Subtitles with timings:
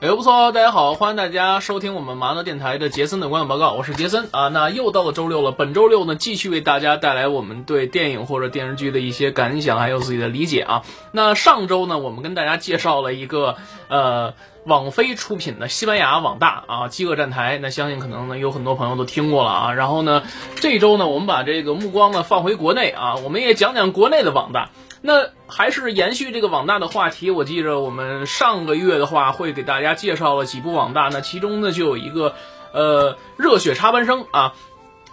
[0.00, 4.46] 哎，不错，大家好，欢迎大家收听我们麻辣电台的杰森的观影报告，我是杰森啊。
[4.46, 10.84] 那又到了周六了，本周六呢，继续为大家带来我们对电影或者电视剧的一些感想，还有自己的理解啊。
[11.10, 13.56] 那上周呢，我们跟大家介绍了一个
[13.88, 14.34] 呃。
[14.64, 19.72] 网飞出品的西班牙网大啊，《饥饿站台》，那相信可能呢有很多朋友都听过了啊。
[19.72, 20.24] 然后呢，
[20.56, 24.68] 这周呢，我们把这个目光呢放回国内啊，我们也讲讲国内的网大。
[25.00, 32.34] 那还是延续这个网大的话题，我记着我们上个月的话会给大家介绍了几部网大，那其中呢就有一个
[32.72, 34.54] 呃《热血插班生》啊。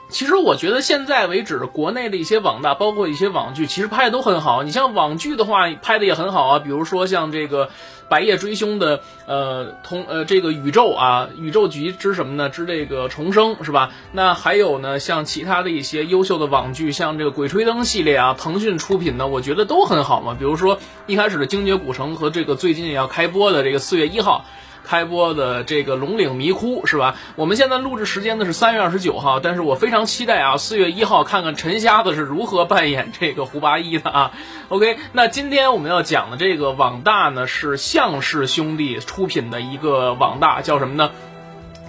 [0.08, 4.64] 其实我觉得现在为止，国内的一些网大，包括一些网剧，其实拍的都很好。
[4.64, 6.60] 你像网剧的话，拍的也很好啊。
[6.60, 7.68] 比如说像这个
[8.08, 12.50] 《白夜追凶》的，呃，同呃这个宇宙啊，宇宙局之什么呢？
[12.50, 13.92] 之这个重生是吧？
[14.12, 20.36] 那还有呢，像其他的一些优秀的网剧，像这个《鬼吹灯》系列啊，腾讯出品的，我觉得都很好嘛。
[20.38, 24.46] 比如说一开始的《精绝古城》和这个最近也要开播的这个四月一号。
[24.86, 27.16] 开播的这个《龙岭迷窟》是吧？
[27.36, 34.32] 我们现在录制时间呢是三月二十九号，但是我非常期待啊，四月一号看看陈瞎子是如何扮演这个胡八一的啊。
[34.70, 41.12] OK，那今天我们要讲的这个网大呢是向氏兄弟出品的一个网大，叫什么呢？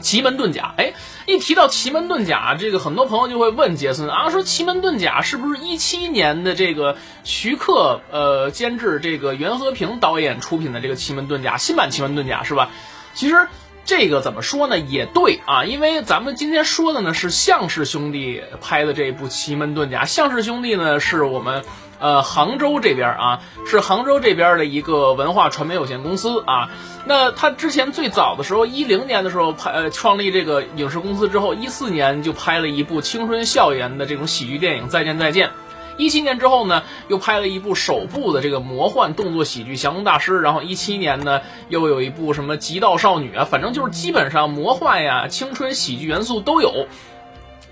[0.01, 0.93] 奇门遁甲，哎，
[1.27, 12.71] 一提到奇门遁甲，这个很多朋友就会问杰森啊，说奇门遁甲是不是一七年的这个徐克呃监制，这个袁和平导演出品的这个奇门遁甲新版奇门遁甲是吧？
[13.15, 13.49] 其实
[13.85, 21.65] 这个怎么说呢，也对啊，因为咱们今天说的呢是向氏兄弟拍的这部奇门遁甲，向氏兄弟呢是我们。
[21.99, 26.71] 呃，杭州这边啊，是杭州这边的一个文化传媒有限公司啊。
[27.07, 35.49] 那他之前最早的时候，一零年的时候拍呃创立这个影视公司之后，一四年就拍了一部青春校园的这种喜剧电影《再见再见》。
[35.99, 40.33] 一七年之后呢，又拍了一部首部的这个魔幻动作喜剧《降龙大师》。
[40.41, 41.41] 然后一七年呢，
[41.71, 46.87] 又有一部什么《极道少女》啊，反正就是基本上魔幻呀、青春喜剧元素都有。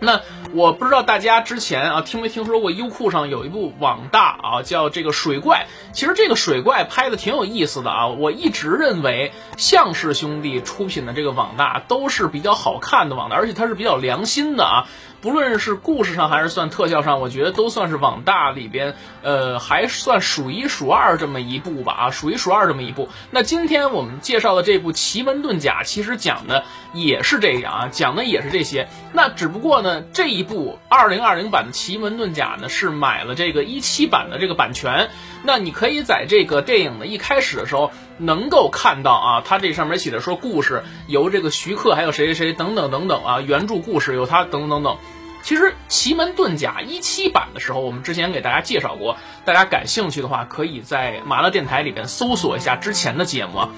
[0.05, 0.21] 那
[0.53, 8.07] 我不知道大家之前啊听没听说过优酷上有一部网大啊叫这个水怪，其实这个水怪拍的挺有意思的啊。
[8.07, 14.87] 我一直认为向氏兄弟出品的这个网大都是比较好看的网大，而且它是比较良心的啊。
[15.25, 23.09] 不论是故事上还是算特效上，我觉得都算是网大里边，呃，还算数一数二这么一部吧啊，数一数二这么一部。
[23.31, 28.87] 那今天我们介绍的这部《奇门遁甲》，其实讲的也是这样啊，讲的也是这些。
[29.15, 35.09] 那只不过呢，这一部二零二零版的《奇门遁甲》呢，是买了这个一七版的这个版权。
[35.43, 44.99] 那你可以在这个电影的一开始的时候，能够看到啊，它这上面写的说故事由这个徐克还有谁谁谁等等等等啊，原著故事由他等等等等。
[45.43, 53.69] 其实《奇门遁甲》一七版的时候，我们之前给大家介绍过，大家感兴趣的话，可以在麻辣电台里边搜索一下之前的节目。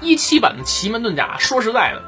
[0.00, 2.02] 一七版的《奇门遁甲》，说实在的，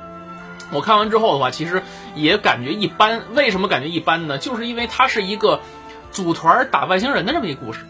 [0.70, 1.82] 我看完之后的话，其实
[2.14, 3.22] 也感觉一般。
[3.34, 4.38] 为什么感觉一般呢？
[4.38, 5.62] 就是因为它是一个
[6.12, 7.80] 组团打外星人的这么一个故事，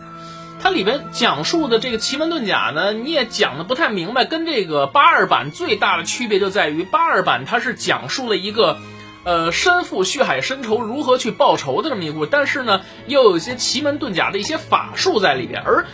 [0.60, 4.24] 它里边讲述的这个奇门遁甲呢，你也讲的不太明白。
[4.24, 8.78] 跟这个八二版最大的区别就在于，八二版它是讲述了一个。
[9.24, 15.60] 呃，身负血海深仇，如何去报仇的这么一部，但是呢，又有一些奇门遁甲的一些法术在里边。
[15.60, 15.84] 而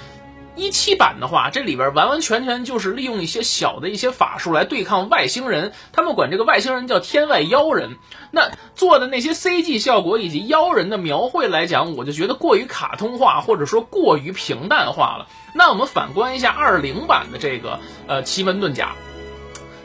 [0.57, 7.97] 一七版的话，这里边完完全全就是利用一些小的一些法术来对抗外星人，他们管这个外星人叫天外妖人。
[8.31, 15.27] 那做的那些 CG 效果以及妖人的描绘来讲，我就觉得过于卡通化，或者说过于平淡化了。
[15.55, 18.95] 那我们反观一下二零版的这个呃奇门遁甲。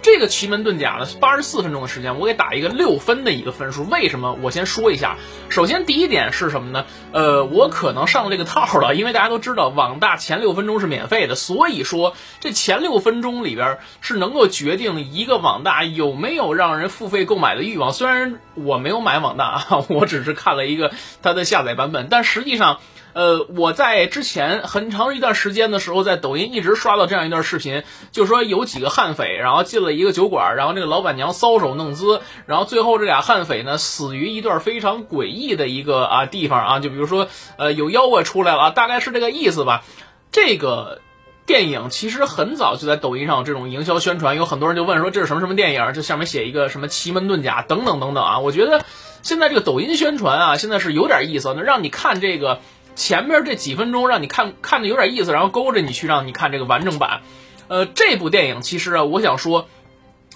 [0.02, 3.84] 这个奇门遁甲呢，八十四分钟的时间，我给打一个六分的一个分数。
[3.84, 4.38] 为什么？
[4.42, 5.18] 我先说一下。
[5.50, 6.86] 首先，第一点是什么呢？
[7.12, 17.92] 呃，我可能上这个套了， 因为大家都知道网大前六分钟是免费的，所以说这前六分钟里边是能够决定一个网大有没有让人付费购买的欲望。
[17.92, 20.92] 虽然我没有买网大啊， 我只是看了一个
[21.22, 22.80] 它的下载版本，但实际上。
[23.14, 37.28] 呃，我在之前很长一段时间的时候，在抖音一直刷到这样一段视频，就说有几个悍匪，然后进了一个酒馆，然后这个老板娘搔首弄姿，然后最后这俩悍匪呢死于一段非常诡异的一个啊地方啊，就比如说
[37.58, 39.84] 呃有妖怪出来了，大概是这个意思吧。
[40.32, 41.02] 这个
[41.48, 48.40] 电影其实很早就在抖音上这种营销宣传，有很多人就问说这是什么什么电影，这上面写一个什么奇门遁甲等等等等啊。
[48.40, 48.86] 我觉得
[49.24, 52.60] 现在这个抖音宣传啊，现在是有点意思，能让你看这个。
[53.00, 57.22] 前面这几分钟让你看看的有点意思，然后勾着你去让你看这个完整版。
[57.70, 59.70] 呃，这部电影其实啊，我想说，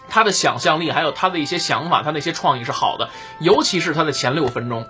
[0.07, 4.88] 他的想象力还有他的一些想法，他的一些创意是好的，尤其是他的前六分钟。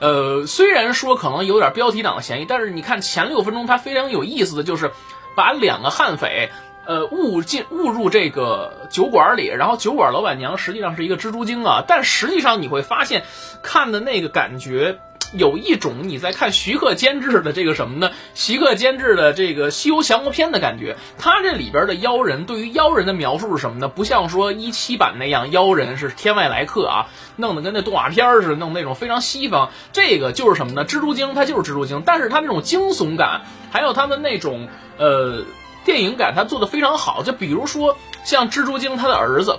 [0.00, 4.90] 呃，虽然说可能有点标题党的嫌疑，但是你看前六分钟，它非常有意思的就是
[5.36, 6.50] 把两个悍匪，
[6.86, 13.22] 呃，误进误入这个酒馆里，然后酒馆老板娘实际上是一个蜘蛛精啊，但实际上你会发现，
[13.62, 14.98] 看的那个感觉。
[15.32, 18.10] 有一种你在看徐克监制的这个什么呢？
[18.34, 20.96] 徐克监制的这个《西游降魔篇》的感觉。
[21.18, 23.88] 他这里边的妖人，对于妖人的描述是什么呢？
[23.88, 29.70] 不像说一七版那样，妖人是天外来客啊，弄得跟那动画片似的，弄那种非常西方。
[29.92, 30.84] 这个就是什么呢？
[30.84, 34.68] 蜘蛛精，它就是蜘蛛精，但是它那种惊悚感，还有它的那种
[34.98, 35.44] 呃
[35.84, 37.22] 电影感，它做的非常好。
[37.22, 39.58] 就比如说像蜘蛛精他的儿子。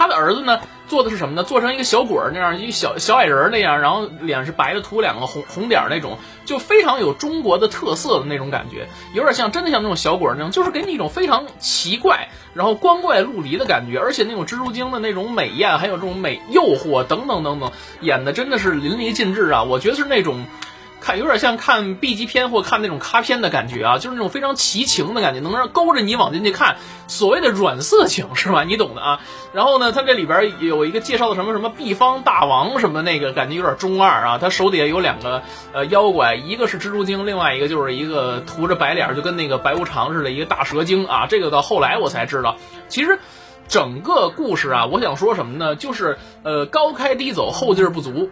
[0.00, 0.58] 他的儿子呢，
[0.88, 1.44] 做的是什么呢？
[1.44, 6.16] 做成一个小鬼儿那样，一个小小矮人那样，然后脸是白的，涂两个红红点儿那种，
[6.46, 17.70] 就非常有中国的特色的那种感觉，有点像真的像那种小鬼儿那种，就是给你一种非常奇怪，然后光怪陆离的感觉，而且那种蜘蛛精的那种美艳，还有这种美诱惑等等等等，
[18.00, 19.64] 演的真的是淋漓尽致啊！
[19.64, 20.46] 我觉得是那种。
[21.00, 26.76] 看有点像看 B 级片或看那种咖片的感觉啊，就是那种非常奇情的感觉，能让勾着你往进去看。
[27.08, 28.64] 所谓的软色情是吧？
[28.64, 29.20] 你懂的啊。
[29.52, 34.38] 然后呢，它这里边有一个介绍的什么什么毕方大王什么那个，感觉有点中二啊。
[34.38, 35.42] 他手底下有两个
[35.72, 41.26] 呃妖怪，一个是蜘蛛精，另外一个就是一个涂着白脸，就跟那个白无常似的，一个大蛇精啊。
[41.26, 42.56] 这个到后来我才知道，
[42.88, 43.18] 其实
[43.66, 45.76] 整个故事啊，我想说什么呢？
[45.76, 48.30] 就是呃高开低走，后劲儿不足。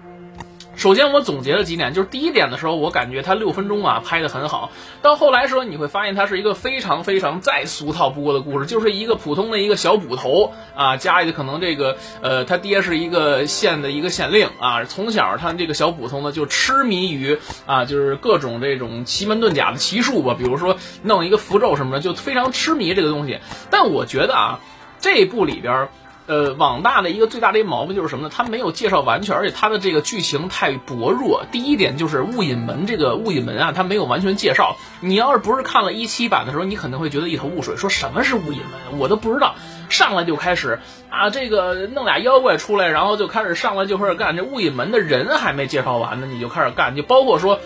[0.79, 4.71] 首先，我总结了几点，就是第一点的时候，我感觉它六分钟啊拍的很好。
[5.03, 17.37] 到后来时候，你会发现它是一个非常非常再俗套不过的故事，就是一个普通的一个小捕头啊，家里的可能这个呃，他爹是一个县的一个县令啊，从小他这个小捕头呢就痴迷于
[17.67, 23.41] 啊，就是各种这种奇门遁甲的奇术吧，比如说弄一个符咒什么的，就非常痴迷这个东西。
[23.69, 24.61] 但我觉得啊，
[25.01, 25.89] 这部里边。
[26.29, 28.31] 呃，网大的一个最大的一毛病就是什么呢？
[28.33, 31.47] 它没有介绍完全，而且它的这个剧情太薄弱。
[31.51, 34.77] 第一点就是雾隐门这个雾隐门啊，它没有完全介绍。
[35.01, 39.55] 你要是不是看了一七版的时候，你可能会觉得一头雾水，说什么是雾隐门，我都不知道。
[39.89, 44.37] 上来就开始啊，这个弄俩妖怪出来，然后就开始上来就开始干。
[44.37, 47.59] 这雾隐门的人还没介绍完呢，你就开始干，就包括说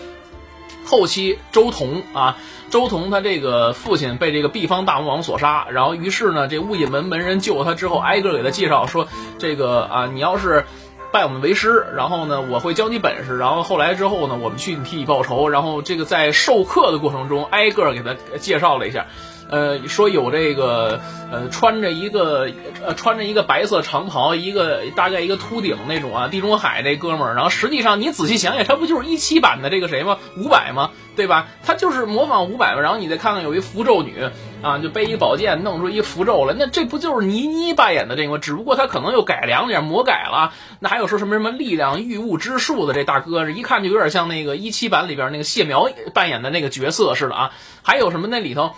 [0.85, 2.37] 后期周同啊。
[2.69, 9.07] 周同他这个父亲被这个毕方大魔王所杀，然后于是呢，这雾隐门门人救了他之后，挨个给他介绍说，
[9.37, 10.65] 这个啊，你要是
[11.11, 19.05] 拜我们为师，然后呢，我会教你本事，然后后来之后呢，我们去替你报仇，然后这个在授课的过程中，挨个给他介绍了一下。
[19.49, 20.99] 呃，说有这个，
[21.31, 22.49] 呃，穿着一个，
[22.83, 27.35] 呃，穿着一个白色长袍，一个大概一个秃顶那种啊，地中海那哥们儿。
[27.35, 30.17] 然后实际上你仔细想想，他不就是一七版的这个谁吗？
[30.37, 30.91] 五百吗？
[31.15, 31.47] 对吧？
[31.63, 32.81] 他就是模仿五百嘛。
[32.81, 34.15] 然后你再看看有一符咒女
[34.63, 36.55] 啊，就背一宝剑，弄出一符咒来。
[36.57, 38.37] 那这不就是倪妮扮演的这个吗？
[38.39, 40.53] 只不过他可能又改良点，魔改了。
[40.79, 47.51] 那还有说什么什么力量御物之术的这大哥，一看就有点像那个一七版里边那个谢苗扮演的那个角色似的啊。
[47.83, 48.71] 还有什么那里头？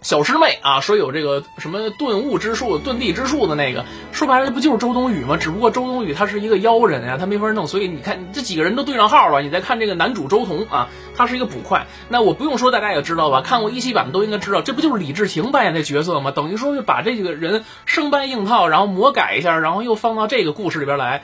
[0.00, 5.36] 小师妹啊，说有这个什么遁物之术、遁地之术的那个，说白了不就是周冬雨吗？
[5.36, 9.42] 只不过周冬雨她是一个妖人呀，她没法弄，所以你看这几个人都对上号了。
[9.42, 13.40] 你再看这个男主周彤啊，他是一个捕快，那我不用说，大家也知道吧？
[13.40, 16.30] 看过一期版的都应该知道，这不就是李治廷扮演的角色吗？
[16.30, 21.22] 等于说是把这几个人生搬硬套，然后魔改一下，然后又放到这个故事里边来。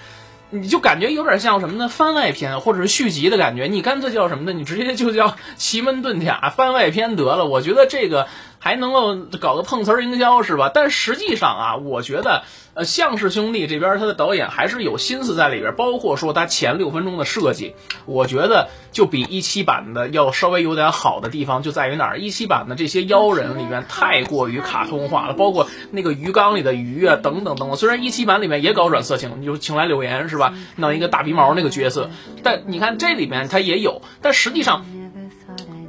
[0.51, 1.89] 你就感觉有点像什么呢？
[1.89, 3.65] 番外篇或者是续集的感觉。
[3.65, 4.53] 你干脆叫什么呢？
[4.53, 7.45] 你直接就叫奇门遁甲番外篇得了。
[7.47, 8.29] 我觉得这个
[8.65, 10.71] 还能够搞个碰瓷儿营销是吧？
[10.73, 12.45] 但实际上啊，我觉得。
[12.77, 22.19] 呃，向氏兄弟这边他的导演还是有心思在里边，包括说他前六分钟的设计，我觉得就比一七版的要稍微有点好的地方就在于哪儿？
[22.19, 27.77] 一七版的这些妖人里面太过于卡通化了，包括那个鱼缸里的鱼啊，等等等等。
[27.77, 30.53] 虽然一七版里面也搞软色情，你就请来柳岩是吧？
[30.75, 32.11] 弄一个大鼻毛那个角色，
[32.43, 34.85] 但你看这里面它也有，但实际上。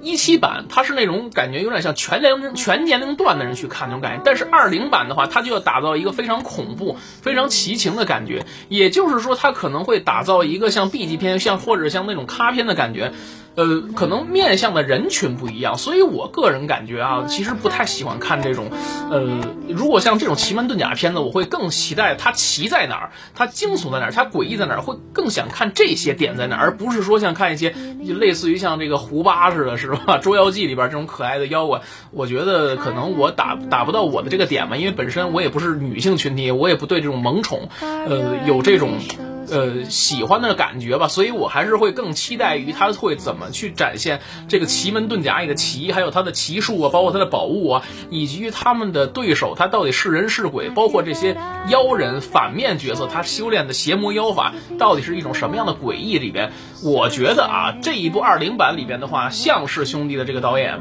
[0.06, 13.12] 一七版它是那种感觉有点像全年龄全年龄段的人去看那种感觉，但是二零版的话，它就要打造一个非常恐怖、非常奇情的感觉，也就是说，它可能会打造一个像 B 级片，像或者像那种咖片的感觉。
[13.56, 18.70] 呃，可能面向的人群不一样，所以我个人感觉啊，其实不太喜欢看这种，
[19.10, 27.74] 呃，如果像这种奇门遁甲片子，我会更期待它奇在哪儿，它惊悚在哪儿，它诡异在哪儿，会更想看这些点在哪儿，而不是说像看一些
[28.20, 30.04] 类似于像这个胡巴似的，是吧？
[30.20, 31.82] 《捉妖记》里边这种可爱的妖怪，
[32.12, 39.00] 我觉得可能我打打不到我的这个点嘛，因为本身我也不是女性群体，我也不对这种萌宠，呃，有这种。
[39.50, 51.38] 呃喜欢的感觉吧，所以我还是会更期待于他会怎么去展现这个奇门遁甲里的奇，还有他的奇术啊，包括他的宝物啊，以及他们的对手他到底是人是鬼，包括这些
[51.70, 56.52] 妖人反面角色他修炼的邪魔妖法到底是一种什么样的诡异里边，
[56.84, 60.80] 我觉得啊这一部二零版里边的话，向氏兄弟的这个导演。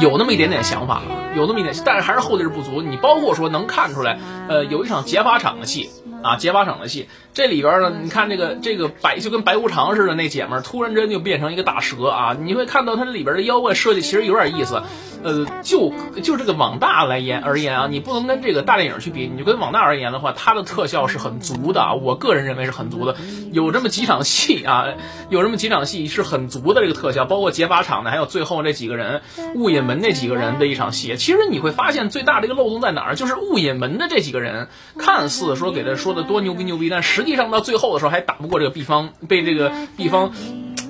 [0.00, 1.00] 有那么一点点想法，
[1.34, 2.82] 有那么一点，但是还是后劲不足。
[2.82, 5.88] 你包括说能看出来，呃，有一场劫法场的戏
[6.22, 12.36] 啊，劫法场的戏，这里边呢，你看这个这个白就跟白无常似的那姐们儿，突然之间就变成一个大蛇啊！
[12.36, 14.82] 你会看到它里边的妖怪设计其实有点意思。
[15.22, 15.92] 呃，就
[16.22, 19.28] 就这个网大来言而言啊，你不能跟这个大电影去比。
[19.28, 23.16] 你就跟网大而言的话，它的特效是很足的啊，我个人认为是很足的。
[23.52, 24.86] 有这么几场戏啊，
[25.28, 29.22] 有这么几场戏是很足的这个特效，包括劫法场的，还有最后那几个人
[29.54, 31.16] 雾隐门那几个人的一场戏。
[31.16, 34.68] 其实你会发现最大的一个漏洞在哪儿，就是雾隐门的这几个人
[34.98, 40.32] 看似说给他说的多牛逼牛逼，但实际地上到最后的时候还打不过这个毕方，被这个毕方。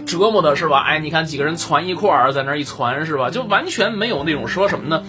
[0.06, 0.80] 折磨的是吧？
[0.86, 3.28] 哎，你看几个人攒一块儿，在那一攒是吧？
[3.28, 5.02] 就完全没有那种说什么呢？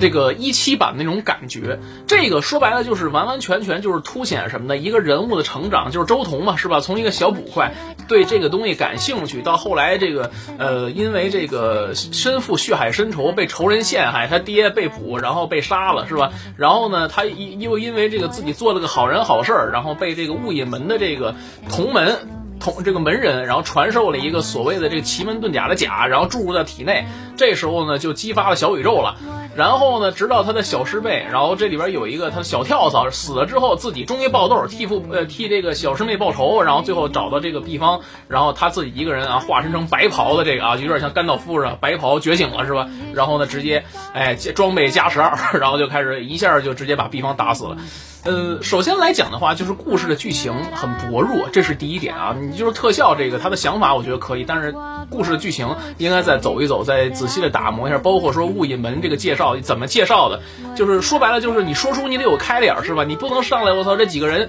[0.00, 1.78] 这个一七版那种感觉。
[2.06, 4.76] 这个说白了就是完完全全就是凸显什么呢？
[4.76, 6.80] 一个人物的成长，就是周彤嘛，是吧？
[6.80, 7.74] 从一个小捕快
[8.08, 16.32] 对这个东西感兴趣，到后来这个呃，因为这个身负血海深仇，被仇人陷害，他爹被捕，然后被杀了，是吧？
[16.56, 21.34] 然后呢，他又因为这个自己做了个好人好事儿，然后被这个雾隐门的这个
[21.68, 22.16] 同门。
[22.60, 27.06] 同这个门人，然后传授了一个所谓的这个奇门遁甲的甲，然后注入到体内，
[27.40, 29.16] 这时候呢就激发了小宇宙了。
[29.56, 42.86] 然后呢，直到他的小师妹，然后这里边有一个他的小跳蚤死了之后，自己终于爆痘，替父呃替这个小师妹报仇，然后最后找到这个毕方，然后他自己一个人啊化身成白袍的这个啊，有点像甘道夫似的，白袍觉醒了是吧？
[43.14, 43.82] 然后呢，直接
[44.12, 47.76] 哎装备加十二， 然后就开始一下就直接把毕方打死了。
[48.22, 52.36] 呃，首先来讲的话，就是故事的剧情很薄弱，这是第一点啊。
[52.38, 54.74] 你就是特效这个，他的想法我觉得可以，但是
[55.08, 57.98] 故事的剧情应该再走一走，再仔细的打磨一下。
[57.98, 60.40] 包括说雾隐门这个介绍怎么介绍的，
[60.74, 63.04] 就是说白了就是你说书你得有开脸是吧？
[63.04, 64.48] 你不能上来我操这几个人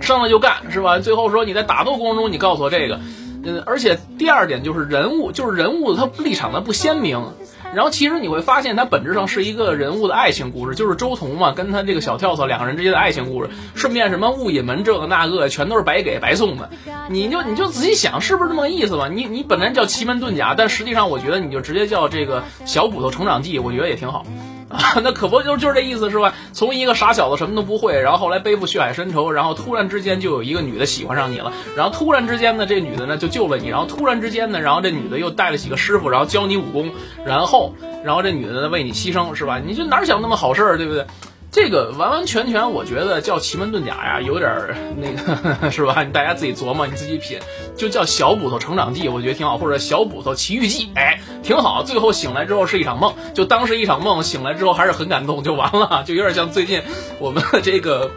[0.00, 1.00] 上来就干是吧？
[1.00, 3.00] 最后说你在打斗过程中你告诉我这个，
[3.44, 7.32] 嗯，而且第二点就是人物就是人物他立场的不鲜明。
[7.74, 13.50] 然后其实你会发现，它本质上是一个人物的爱情故事，就是周彤嘛，跟他这个小跳蚤两个人之间的爱情故事。
[13.74, 16.70] 顺便什么雾隐门这个那个，全都是白给白送的。
[17.08, 19.08] 你就你就仔细想，是不是这么个意思吧？
[19.08, 24.24] 你你本来叫奇门遁甲，但实际上我觉得你就直接叫这个小骨头成长记，我觉得也挺好。
[24.72, 26.32] 啊， 那可不就就是这意思是吧？
[26.52, 36.90] 从一个傻小子什么都不会，然后后来背负血海深仇，然后突然之间就有一个女的喜欢上你了，然后突然之间呢，这女的呢就救了你，然后突然之间呢，然后这女的又带了几个师傅，然后教你武功，
[37.24, 37.74] 然后
[38.04, 39.60] 然后这女的呢为你牺牲是吧？
[39.64, 41.06] 你就哪想那么好事儿，对不对？
[41.52, 44.50] 这个完完全全，我觉得叫奇门遁甲呀，有点
[44.96, 46.02] 那个 是吧？
[46.04, 47.38] 大家自己琢磨，你自己品，
[47.76, 51.82] 就叫小骨头成长记，我觉得挺好，或者小骨头奇遇记， 哎，挺好。
[51.84, 56.80] 最后醒来之后是一场梦，就当是一场梦，醒来之后还是很感动，就完了，就有点像最近
[57.18, 58.10] 我们这个。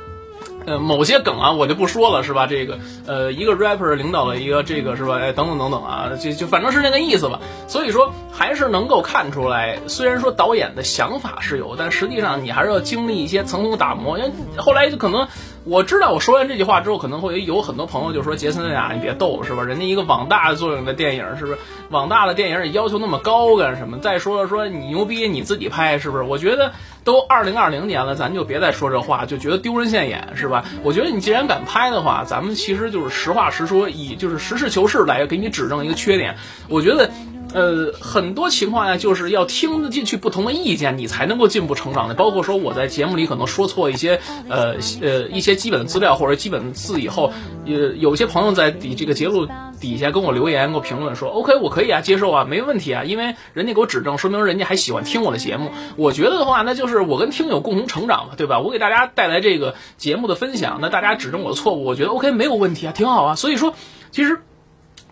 [0.66, 2.48] 呃，某些梗啊，我就不说了，是吧？
[2.48, 5.20] 这个，呃，一个 rapper 领导了一个这个，是吧？
[5.20, 7.40] 哎，等等等等啊，就就反正是那个意思吧。
[7.68, 14.18] 所以说，还是能够看出来，虽然说导演的想法是有，但实际上你还是要经历一些层层打磨。
[14.18, 15.28] 因为后来就可能。
[15.66, 19.64] 我知道，我说完这句话之后，可能会有很多朋友就说：“杰森呀，你别逗了，是吧？
[19.64, 21.58] 人家一个网大作用的电影，是不是？
[21.90, 23.98] 网大的电影你要求那么高干什么？
[23.98, 26.24] 再说，说你牛逼，你自己拍，是不是？
[26.24, 30.64] 我觉得都二零二零年了，咱就别再说这话，就觉得丢人现眼，是吧？
[30.84, 36.38] 我觉得你既然敢拍的话，咱们其实就是实话实说，以就是实事求是来给你指正一个缺点。
[36.70, 37.10] 我觉得。
[37.54, 42.14] 呃，很多情况下就是要听得进去不同的意见，你才能够进步成长的。
[42.14, 47.32] 包括说我在节目里可能说错一些，呃呃一些基本的资料或者基本的字以后，
[47.66, 49.48] 呃有些朋友在底这个节目
[49.80, 55.72] 底下跟我留言，给我评论说，OK，我可以啊，接受啊，没问题啊，因为人家给我指正，说明人家还喜欢听我的节目。
[55.96, 58.60] 我觉得的话，那就是我跟听友共同成长嘛，对吧？
[58.60, 63.36] 我给大家带来这个节目的分享，那大家指正我的错误，我觉得 OK 没有问题啊，挺好啊。
[63.36, 63.74] 所以说，
[64.12, 64.42] 其实。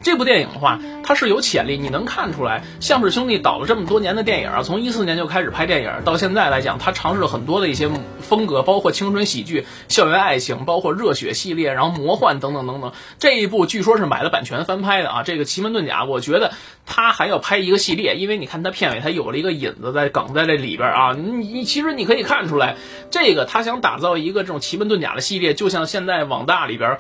[0.04, 12.92] 这部电影的话，它是有潜力，你能看出来，向氏兄弟导了这么多年的电影啊，从一四年就开始拍电影，到现在来讲，他尝试了很多的一些风格，包括青春喜剧、校园爱情，包括热血系列，然后魔幻等等等等。
[13.18, 16.52] 这一部据说是买了版权翻拍的啊，这个《奇门遁甲》，我觉得
[16.86, 22.76] 他还要拍一个系列，因为你看他片尾，他有了一个引子在梗在这里边啊，你你其实你可以看出来，
[23.10, 26.98] 这个他想打造一个这种奇门遁甲的系列，就像现在网大里边。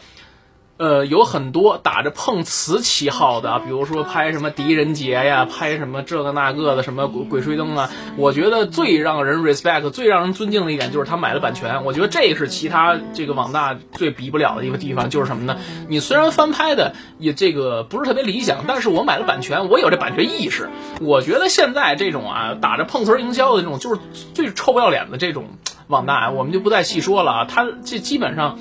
[0.76, 7.92] 呃，有很多打着碰瓷旗号的，比如说拍什么狄仁杰呀，拍什么这个那个的，什么鬼鬼吹灯啊。
[8.18, 11.86] 我觉得最让人 respect、最让人尊敬的一点就是他买了版权。
[11.86, 15.58] 我觉得这是其他这个网大最比不了的一个地方，就是什么呢？
[15.88, 20.70] 你虽然翻拍的也这个不是特别理想，但是我买了版权，我有这版权意识。
[21.00, 24.02] 我觉得现在这种啊，打着碰瓷营销的这种，就是
[24.34, 25.50] 最臭不要脸的这种
[25.88, 27.46] 网大，我们就不再细说了啊。
[27.46, 28.58] 他这基本上。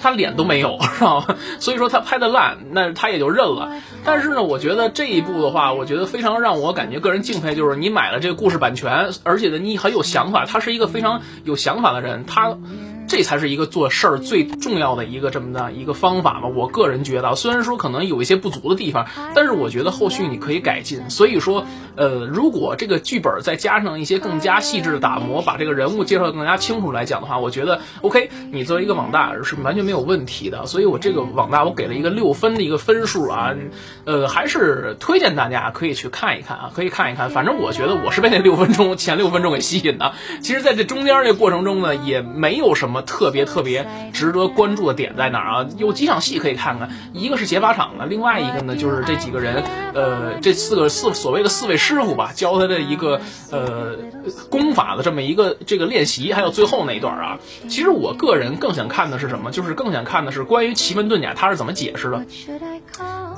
[0.00, 1.36] 他脸都没有，知道吧？
[1.60, 3.70] 所以说他拍的烂，那他也就认了。
[4.04, 10.44] 但是呢，我觉得这一部的话，我觉得非常让我感觉个人敬佩，就是你买了这个故事版权，而且呢，你很有想法。
[10.46, 12.56] 他是一个非常有想法的人，他。
[13.06, 16.48] 这才是一个做事儿最重要的一个这么的一个方法嘛。
[16.48, 21.10] 我个人觉得，虽然说可能有一些不足的地方，但是我觉得后续你可以改进。
[21.10, 30.66] 所以说，呃，如果这个剧本再加上一些更加细致的打磨，把这个人物介绍的更加清楚来讲的话，我觉得 OK，你作为一个网大是完全没有问题的。
[30.66, 33.54] 所以我这个网大我给了一个六分的一个分数啊，
[34.06, 37.28] 呃，还是推荐大家可以去看一看啊，可以看一看。
[37.28, 40.14] 反正我觉得我是被那六分钟前六分钟给吸引的。
[40.40, 42.93] 其实在这中间这过程中呢，也没有什么。
[42.94, 45.68] 么特别特别值得关注的点在哪儿啊？
[45.76, 53.20] 有几场戏可以看看，一个是劫法场的，另外一个呢就是这几个人，呃，这四个四所谓的四位师傅吧，教他的一个
[53.50, 53.96] 呃
[54.48, 57.38] 功法的这么一个这个练习，还有最后那一段啊。
[57.68, 59.50] 其实我个人更想看的是什么？
[59.50, 62.24] 就是更想看的是关于奇门遁甲他是怎么解释的。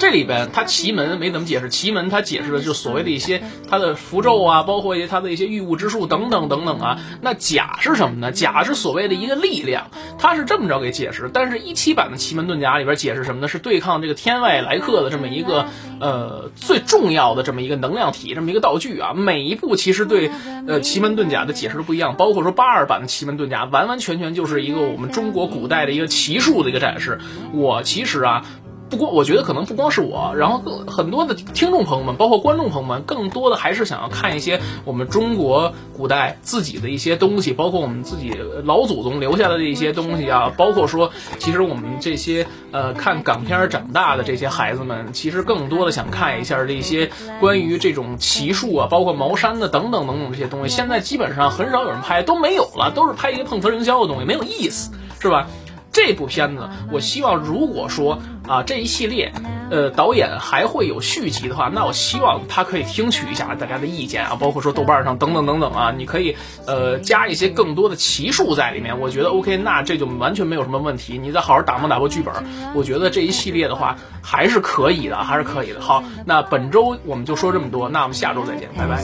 [0.07, 7.01] 这里边他奇门没怎么解释，奇门他解释的就是所谓的一些他的符咒啊，包括一些他的一些御物之术等等等等啊。
[7.23, 8.31] 那甲是什么呢？
[8.31, 11.29] 甲是所谓的一个力量，他是这么着给解释。
[11.35, 13.49] 但是一七版的奇门遁甲里边解释什么呢？
[13.49, 15.67] 是对抗这个天外来客的这么一个
[15.99, 19.13] 呃最重要的这么一个能量体，这么一个道具啊。
[19.13, 20.31] 每一部其实对
[20.69, 27.19] 呃奇门遁甲的解释都不一样，包括说八二版的奇门遁甲，完完全全就是一个我们中国古代的一个奇术的一个展示。
[27.53, 28.47] 我其实啊。
[28.89, 38.33] 不光我觉得可能不光是我，然后很多的听众朋友们，包括观众朋友们，更多的还是想要看一些我们中国古代自己的一些东西，包括我们自己
[38.65, 55.49] 老祖宗留下来的一些东西啊，包括说，其实我们这些呃看港片长大的这些孩子们，其实更多的想看一下这些关于这种奇术啊，包括茅山的等等等等这些东西，现在基本上很少有人拍，都没有了，都是拍一些碰瓷营销的东西，没有意思，是吧？
[55.97, 59.33] 这部片子，我希望如果说啊这一系列，
[59.71, 71.17] 呃导演还会有续集的话，那我希望他可以听取一下大家的意见啊，包括说豆瓣上等等等等啊，你可以呃加一些更多的奇数在里面，我觉得 OK，那这就完全没有什么问题。
[71.17, 72.35] 你再好好打磨打磨剧本，
[72.75, 75.81] 我觉得这一系列的话还是可以的，还是可以的。
[75.81, 79.03] 好，那本周我们就说这么多，那我们下周再见，拜拜。